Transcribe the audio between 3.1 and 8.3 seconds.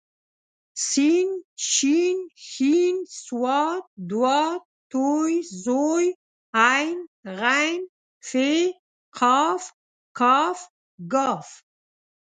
ص ض ط ظ ع غ ف